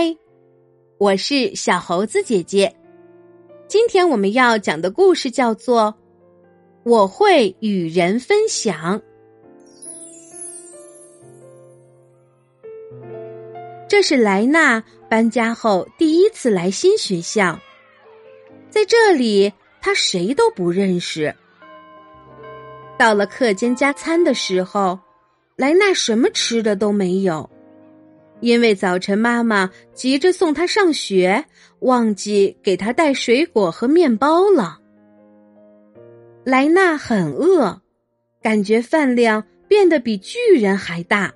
[0.00, 0.16] 嗨，
[0.98, 2.72] 我是小猴子姐姐。
[3.66, 5.92] 今天我们要讲的故事叫做
[6.84, 9.00] 《我会与人分享》。
[13.88, 14.80] 这是莱纳
[15.10, 17.58] 搬家后第一次来新学校，
[18.70, 21.34] 在这里他谁都不认识。
[22.96, 24.96] 到了课间加餐的时候，
[25.56, 27.50] 莱纳什么吃的都没有。
[28.40, 31.44] 因为早晨妈妈急着送他上学，
[31.80, 34.78] 忘记给他带水果和面包了。
[36.44, 37.80] 莱纳很饿，
[38.40, 41.34] 感觉饭量变得比巨人还大。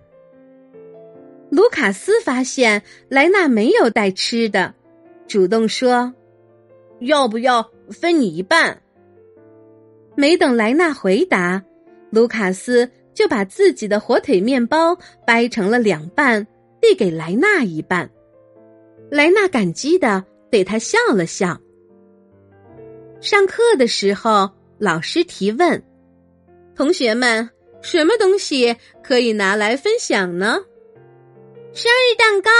[1.50, 4.74] 卢卡斯发现莱纳没有带吃的，
[5.26, 6.14] 主动说
[7.00, 8.80] ：“要不要分你一半？”
[10.16, 11.62] 没等莱纳回答，
[12.10, 14.96] 卢卡斯就把自己的火腿面包
[15.26, 16.46] 掰成了两半。
[16.82, 18.10] 递给莱纳一半，
[19.08, 21.56] 莱纳感激的对他笑了笑。
[23.20, 25.80] 上课的时候，老师提问
[26.74, 27.48] ：“同学们，
[27.80, 30.58] 什么东西可以拿来分享呢
[31.72, 32.50] ？”“生日蛋糕。”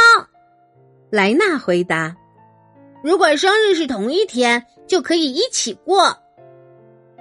[1.11, 2.17] 莱纳回答。
[3.03, 6.17] “如果生日是同一天，就可以一起过。”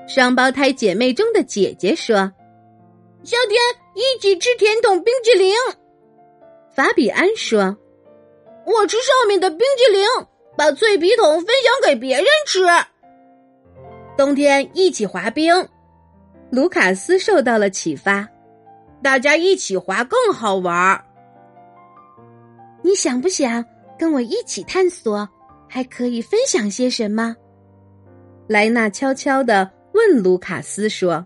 [0.07, 2.31] 双胞胎姐妹中的姐姐说
[3.23, 3.59] ：“夏天
[3.95, 5.51] 一起吃甜筒冰淇淋。”
[6.73, 7.77] 法比安说
[8.65, 10.05] ：“我吃上面的冰激凌，
[10.57, 12.61] 把脆皮桶分享给别人吃。
[14.17, 15.53] 冬天一起滑冰。”
[16.51, 18.27] 卢卡斯受到了启发，
[19.01, 21.03] 大家一起滑更好玩儿。
[22.81, 23.63] 你想不想
[23.97, 25.27] 跟我一起探索？
[25.69, 27.33] 还可以分享些什么？
[28.47, 31.25] 莱纳悄悄的问卢卡斯说。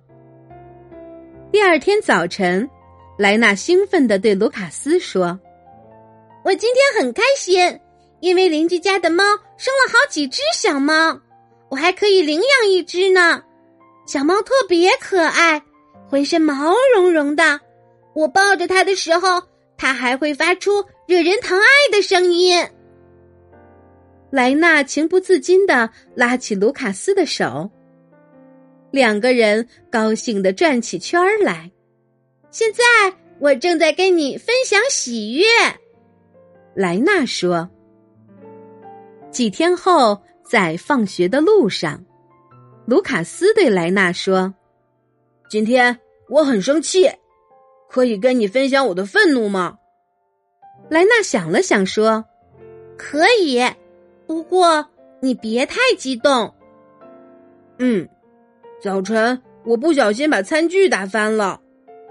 [1.51, 2.69] 第二天早晨。
[3.17, 5.39] 莱纳兴奋地对卢卡斯说
[6.44, 7.80] ：“我今天很开心，
[8.19, 9.23] 因为邻居家的猫
[9.57, 11.17] 生了好几只小猫，
[11.69, 13.41] 我还可以领养一只呢。
[14.06, 15.63] 小猫特别可爱，
[16.09, 17.59] 浑身毛茸茸的。
[18.13, 19.41] 我抱着它的时候，
[19.78, 22.67] 它还会发出惹人疼爱的声音。”
[24.29, 27.72] 莱纳情不自禁的拉起卢卡斯的手，
[28.91, 31.72] 两个人高兴的转起圈儿来。
[32.55, 32.83] 现在
[33.38, 35.43] 我正在跟你分享喜悦，
[36.73, 37.69] 莱纳说。
[39.29, 42.01] 几天后，在放学的路上，
[42.85, 44.53] 卢卡斯对莱纳说
[45.51, 45.99] ：“今天
[46.29, 47.11] 我很生气，
[47.89, 49.77] 可以跟你分享我的愤怒吗？”
[50.89, 52.23] 莱纳想了想说
[52.97, 53.61] ：“可以，
[54.25, 54.87] 不过
[55.19, 56.55] 你别太激动。”
[57.79, 58.07] 嗯，
[58.81, 61.59] 早晨我不小心把餐具打翻了。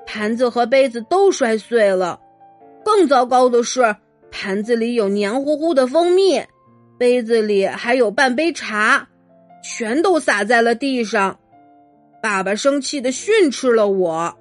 [0.07, 2.21] 盘子和杯子都摔碎了，
[2.85, 3.97] 更糟糕的是，
[4.31, 6.43] 盘子里有黏糊糊的蜂蜜，
[6.99, 9.09] 杯子里还有半杯茶，
[9.63, 11.39] 全都洒在了地上。
[12.23, 14.35] 爸爸生气的训斥了我。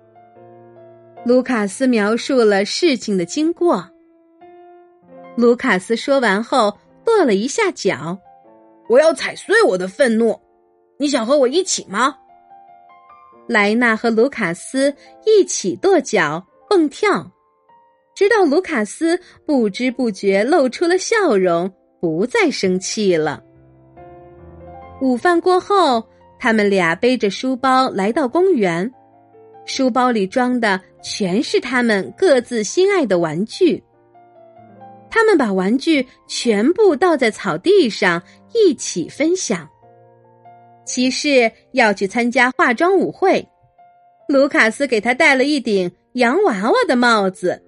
[1.26, 3.90] 卢卡斯描述了事情的经过。
[5.36, 8.20] 卢卡斯说完后跺了一下脚，
[8.90, 10.40] 我要踩碎我的愤怒。
[11.00, 12.16] 你想和我一起吗？
[13.48, 14.94] 莱纳和卢卡斯
[15.26, 17.32] 一起跺脚蹦跳，
[18.16, 23.44] 直到卢卡斯不知不觉露出了笑容，不再生气了。
[25.02, 26.04] 午饭过后，
[26.40, 28.90] 他们俩背着书包来到公园，
[29.66, 33.84] 书包里装的全是他们各自心爱的玩具。
[35.10, 39.70] 他们把玩具全部倒在草地上，一起分享。
[40.86, 43.48] 骑士要去参加化妆舞会，
[44.28, 47.62] 卢卡斯给他戴了一顶洋娃娃的帽子。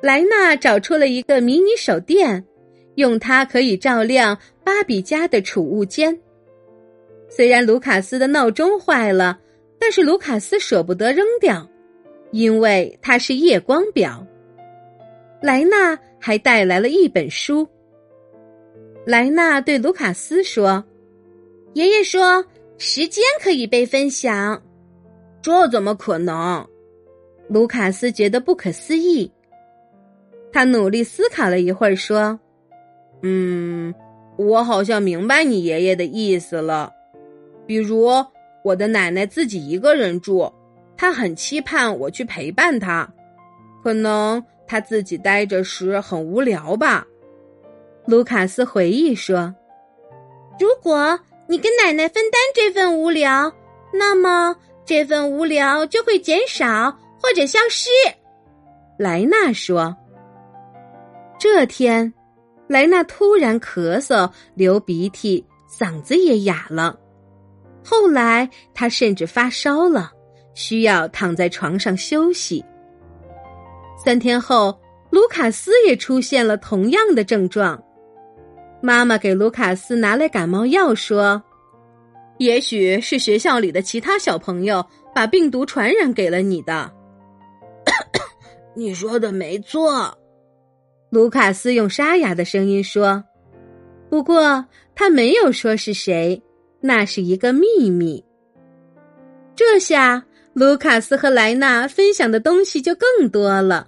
[0.00, 2.44] 莱纳找出了一个迷你手电，
[2.94, 6.16] 用它可以照亮芭比家的储物间。
[7.28, 9.40] 虽然卢卡斯的闹钟坏了，
[9.78, 11.68] 但是卢卡斯舍不得扔掉，
[12.30, 14.24] 因为它是夜光表。
[15.40, 17.66] 莱纳还带来了一本书。
[19.04, 20.84] 莱纳对卢卡斯说。
[21.74, 22.44] 爷爷说
[22.76, 24.62] ：“时间可以被分享，
[25.40, 26.66] 这怎么可能？”
[27.48, 29.30] 卢卡斯觉得不可思议。
[30.52, 32.38] 他努力思考了一会儿，说
[33.22, 33.94] ：“嗯，
[34.36, 36.92] 我好像明白你爷爷的意思了。
[37.66, 38.10] 比如，
[38.62, 40.52] 我的奶奶自己一个人住，
[40.94, 43.10] 她很期盼我去陪伴她。
[43.82, 47.06] 可能她自己待着时很无聊吧。”
[48.04, 49.54] 卢卡斯回忆说
[50.60, 51.18] ：“如果……”
[51.48, 53.52] 你跟奶奶分担这份无聊，
[53.92, 56.90] 那么这份无聊就会减少
[57.20, 57.90] 或者消失。
[58.98, 59.94] 莱纳说
[61.38, 62.12] ：“这天，
[62.68, 66.98] 莱娜突然咳嗽、流鼻涕，嗓子也哑了。
[67.84, 70.12] 后来，他甚至发烧了，
[70.54, 72.64] 需要躺在床上休息。
[74.02, 74.80] 三天后，
[75.10, 77.82] 卢卡斯也出现了同样的症状。
[78.82, 81.40] 妈妈给卢卡斯拿来感冒药，说
[82.38, 84.84] ：“也许是学校里的其他小朋友
[85.14, 86.92] 把病毒传染给了你的。
[88.74, 90.18] ”你说的没错。
[91.10, 93.22] 卢卡斯用沙哑的声音说
[94.10, 96.42] ：“不过他没有说是谁，
[96.80, 98.24] 那是一个秘密。”
[99.54, 100.24] 这下
[100.54, 103.86] 卢卡斯和莱娜分享的东西就更多了：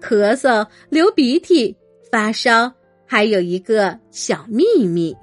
[0.00, 1.76] 咳嗽、流鼻涕、
[2.10, 2.72] 发烧，
[3.06, 5.16] 还有一个小秘密。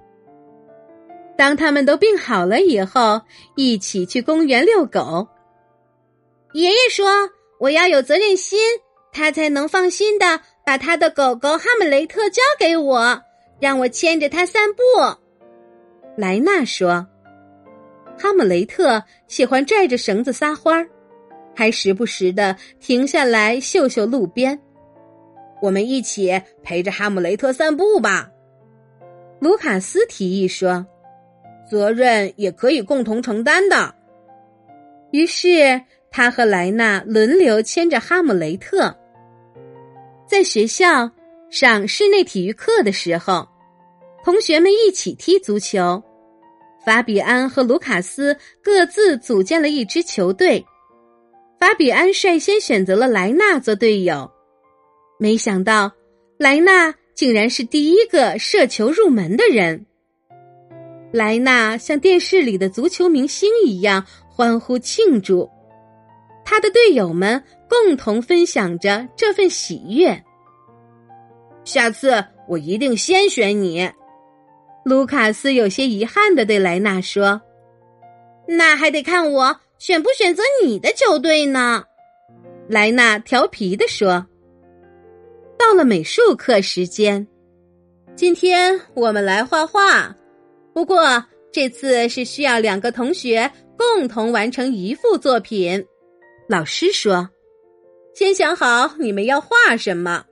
[1.37, 3.21] 当他们都病好了以后，
[3.55, 5.27] 一起去公园遛狗。
[6.53, 7.07] 爷爷说
[7.59, 8.59] ：“我要有责任心，
[9.11, 13.21] 他才能放心的。”把他的狗狗哈姆雷特交给我，
[13.59, 14.81] 让我牵着它散步。
[16.15, 17.05] 莱纳说
[18.17, 20.87] ：“哈姆雷特喜欢拽着绳子撒欢儿，
[21.53, 24.57] 还时不时的停下来嗅嗅路边。
[25.63, 28.29] 我们一起陪着哈姆雷特散步吧。”
[29.39, 30.85] 卢卡斯提议说
[31.71, 33.95] ：“责任也可以共同承担的。”
[35.11, 35.81] 于是
[36.11, 38.93] 他和莱纳轮流牵着哈姆雷特。
[40.27, 41.09] 在学校
[41.49, 43.47] 上室内体育课的时候，
[44.25, 46.03] 同学们一起踢足球。
[46.85, 50.65] 法比安和卢卡斯各自组建了一支球队。
[51.59, 54.29] 法比安率先选择了莱纳做队友，
[55.23, 55.89] 没想到
[56.37, 59.85] 莱纳竟然是第一个射球入门的人。
[61.13, 65.49] 莱纳像电视里的足球明星一样欢呼庆祝。
[66.43, 70.21] 他的队友们共同分享着这份喜悦。
[71.63, 73.89] 下次我一定先选你，
[74.83, 77.41] 卢卡斯有些遗憾的对莱纳说
[78.45, 81.85] ：“那还得看我选不选择你的球队呢。”
[82.67, 84.27] 莱纳调皮的说
[85.65, 87.25] ：“到了美术课时间，
[88.17, 90.13] 今天我们来画画，
[90.73, 91.23] 不过
[91.53, 95.81] 这次是需要两个同学共同完成一幅作品。”
[96.49, 97.29] 老师说
[98.13, 100.25] ：“先想好你们要画什么，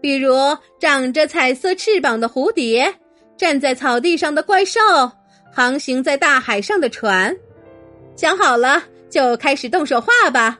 [0.00, 0.34] 比如
[0.80, 2.94] 长着彩色翅膀的蝴蝶，
[3.36, 4.80] 站在草地上的怪兽，
[5.52, 7.36] 航行在大海上的船。
[8.16, 10.58] 想好了就开始动手画吧。”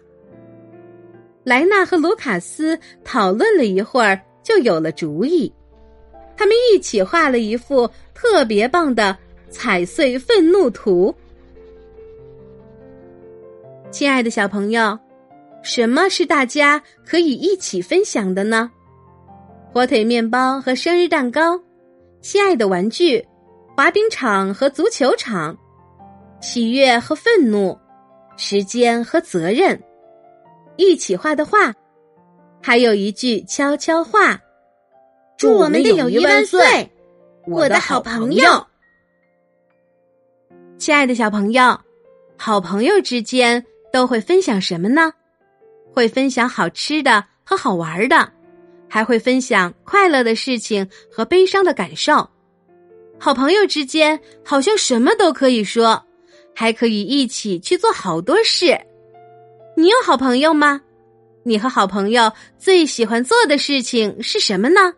[1.44, 5.52] 莱纳和卢卡斯讨论了一会儿，就有了主意。
[6.36, 9.16] 他们一起画了一幅特别棒的
[9.50, 11.14] 彩碎愤怒图。
[13.90, 14.98] 亲爱的小朋友，
[15.62, 18.70] 什么是大家可以一起分享的呢？
[19.72, 21.60] 火腿面包和生日蛋糕，
[22.20, 23.24] 亲爱的玩具，
[23.76, 25.56] 滑冰场和足球场，
[26.40, 27.78] 喜悦和愤怒，
[28.36, 29.80] 时间和责任，
[30.76, 31.74] 一起画的画，
[32.62, 34.40] 还有一句悄悄话：
[35.36, 36.90] 祝我们的友谊万岁，
[37.46, 38.66] 我的好朋友。
[40.78, 41.80] 亲爱的小朋友，
[42.36, 43.64] 好朋友之间。
[43.92, 45.12] 都会分享什么呢？
[45.92, 48.32] 会分享好吃的和好玩的，
[48.88, 52.26] 还会分享快乐的事情和悲伤的感受。
[53.20, 56.02] 好朋友之间好像什么都可以说，
[56.54, 58.80] 还可以一起去做好多事。
[59.74, 60.80] 你有好朋友吗？
[61.44, 64.92] 你和好朋友最喜欢做的事情是什么呢？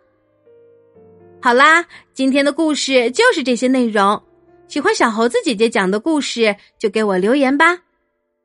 [1.41, 4.21] 好啦，今天的故事就是这些内容。
[4.67, 7.79] 喜欢小猴子姐姐讲的故事，就给我留言吧。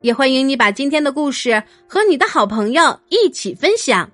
[0.02, 4.10] 也欢迎你把今天的故事和你的好朋友一起分享，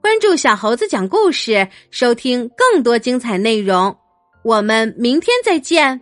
[0.00, 3.96] 关注小猴子讲故事，收听更多精彩内容。
[4.44, 6.00] 我们明天再见。